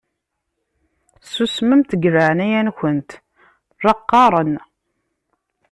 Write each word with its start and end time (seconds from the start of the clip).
Susmemt 1.33 1.89
deg 1.93 2.03
leɛnaya-nkent 2.15 3.09
la 3.83 3.93
qqaṛen! 3.99 4.53